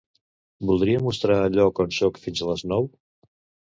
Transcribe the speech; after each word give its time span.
Voldria 0.69 1.03
mostrar 1.09 1.37
el 1.43 1.55
lloc 1.61 1.85
on 1.87 1.97
soc 2.01 2.21
fins 2.27 2.45
a 2.47 2.53
les 2.53 2.69
nou. 2.75 2.95